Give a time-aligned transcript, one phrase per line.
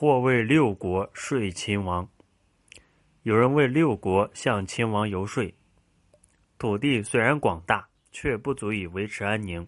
[0.00, 2.08] 或为六国说秦王。
[3.24, 5.52] 有人为六国向秦王游说。
[6.56, 9.66] 土地虽然广大，却不足以维持安宁；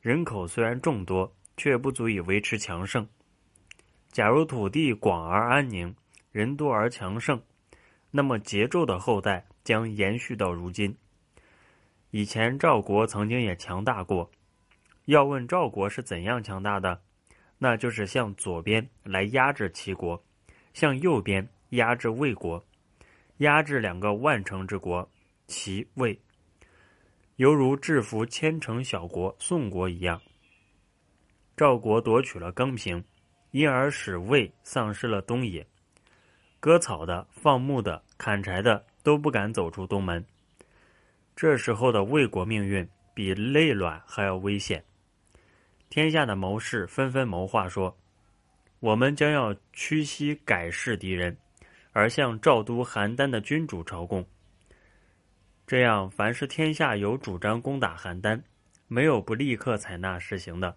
[0.00, 3.04] 人口虽然众多，却不足以维持强盛。
[4.12, 5.92] 假如土地广而安宁，
[6.30, 7.42] 人多而强盛，
[8.12, 10.96] 那么桀纣的后代将延续到如今。
[12.12, 14.30] 以前赵国曾经也强大过。
[15.06, 17.02] 要问赵国是怎样强大的，
[17.58, 20.22] 那就是向左边来压制齐国，
[20.74, 22.64] 向右边压制魏国，
[23.38, 25.08] 压制两个万城之国。
[25.46, 26.20] 齐魏，
[27.36, 30.20] 犹如制服千城小国宋国一样。
[31.56, 33.02] 赵国夺取了更平，
[33.52, 35.64] 因而使魏丧失了东野。
[36.58, 40.24] 割草的、放牧的、砍柴的都不敢走出东门。
[41.36, 44.84] 这时候的魏国命运比内乱还要危险。
[45.88, 47.96] 天下的谋士纷纷谋划说
[48.80, 51.36] ：“我们将要屈膝改世敌人，
[51.92, 54.26] 而向赵都邯郸的君主朝贡。”
[55.66, 58.40] 这样，凡是天下有主张攻打邯郸，
[58.88, 60.76] 没有不立刻采纳实行的。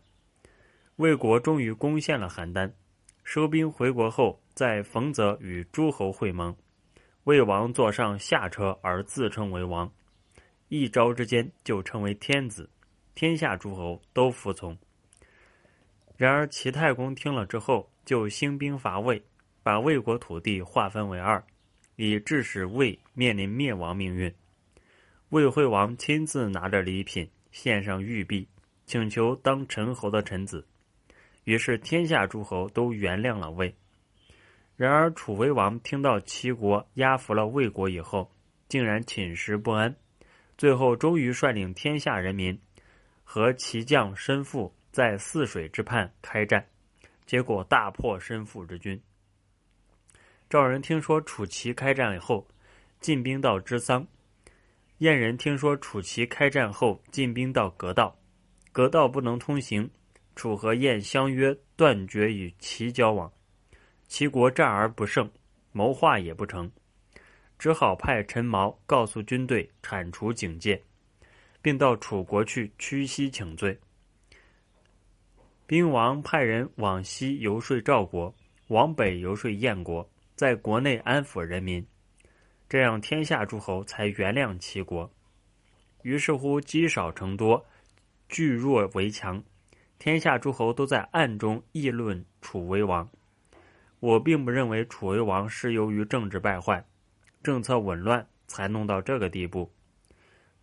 [0.95, 2.71] 魏国终于攻陷了邯郸，
[3.23, 6.55] 收兵回国后，在冯泽与诸侯会盟，
[7.25, 9.91] 魏王坐上下车而自称为王，
[10.69, 12.69] 一朝之间就成为天子，
[13.15, 14.77] 天下诸侯都服从。
[16.19, 19.23] 然而齐太公听了之后，就兴兵伐魏，
[19.63, 21.41] 把魏国土地划分为二，
[21.95, 24.29] 以致使魏面临灭亡命运。
[25.29, 28.45] 魏惠王亲自拿着礼品献上玉璧，
[28.85, 30.67] 请求当陈侯的臣子。
[31.45, 33.73] 于是天下诸侯都原谅了魏。
[34.75, 38.29] 然而楚威王听到齐国压服了魏国以后，
[38.67, 39.95] 竟然寝食不安，
[40.57, 42.59] 最后终于率领天下人民
[43.23, 46.65] 和齐将申父在泗水之畔开战，
[47.25, 48.99] 结果大破申父之军。
[50.49, 52.47] 赵人听说楚齐开战以后，
[52.99, 54.05] 进兵到支桑。
[54.97, 58.17] 燕人听说楚齐开战后进兵到阁道，
[58.71, 59.89] 阁道不能通行，
[60.35, 63.31] 楚和燕相约断绝与齐交往。
[64.07, 65.31] 齐国战而不胜，
[65.71, 66.69] 谋划也不成，
[67.59, 70.81] 只好派陈毛告诉军队铲除警戒，
[71.61, 73.79] 并到楚国去屈膝请罪。
[75.69, 78.33] 兵王派人往西游说赵国，
[78.69, 81.85] 往北游说燕国，在国内安抚人民。
[82.67, 85.07] 这样，天下诸侯才原谅齐国。
[86.01, 87.63] 于是乎，积少成多，
[88.29, 89.43] 聚弱为强。
[89.99, 93.07] 天下诸侯都在暗中议论楚威王。
[93.99, 96.83] 我并不认为楚威王是由于政治败坏、
[97.43, 99.71] 政策紊乱才弄到这个地步。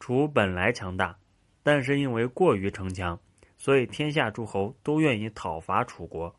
[0.00, 1.16] 楚本来强大，
[1.62, 3.16] 但是因为过于逞强，
[3.56, 6.34] 所以天下诸侯都愿意讨伐楚国。